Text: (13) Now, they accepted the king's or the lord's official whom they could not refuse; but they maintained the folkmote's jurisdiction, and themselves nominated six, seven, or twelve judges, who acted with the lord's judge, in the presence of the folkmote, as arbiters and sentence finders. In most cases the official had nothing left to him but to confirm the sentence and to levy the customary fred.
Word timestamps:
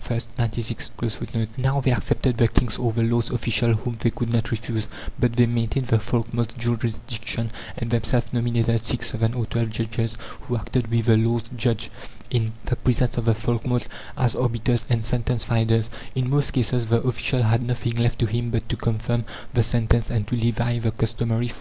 (13) 0.00 0.28
Now, 1.56 1.80
they 1.80 1.90
accepted 1.90 2.38
the 2.38 2.46
king's 2.46 2.78
or 2.78 2.92
the 2.92 3.02
lord's 3.02 3.30
official 3.30 3.74
whom 3.74 3.96
they 3.98 4.10
could 4.10 4.30
not 4.30 4.52
refuse; 4.52 4.86
but 5.18 5.34
they 5.34 5.46
maintained 5.46 5.86
the 5.88 5.98
folkmote's 5.98 6.54
jurisdiction, 6.54 7.50
and 7.76 7.90
themselves 7.90 8.32
nominated 8.32 8.84
six, 8.84 9.10
seven, 9.10 9.34
or 9.34 9.46
twelve 9.46 9.70
judges, 9.70 10.16
who 10.42 10.56
acted 10.56 10.86
with 10.86 11.06
the 11.06 11.16
lord's 11.16 11.50
judge, 11.56 11.90
in 12.30 12.52
the 12.66 12.76
presence 12.76 13.16
of 13.18 13.24
the 13.24 13.34
folkmote, 13.34 13.88
as 14.16 14.36
arbiters 14.36 14.86
and 14.88 15.04
sentence 15.04 15.42
finders. 15.42 15.90
In 16.14 16.30
most 16.30 16.52
cases 16.52 16.86
the 16.86 17.00
official 17.02 17.42
had 17.42 17.64
nothing 17.64 17.96
left 17.96 18.20
to 18.20 18.26
him 18.26 18.52
but 18.52 18.68
to 18.68 18.76
confirm 18.76 19.24
the 19.52 19.64
sentence 19.64 20.10
and 20.10 20.28
to 20.28 20.36
levy 20.36 20.78
the 20.78 20.92
customary 20.92 21.48
fred. 21.48 21.56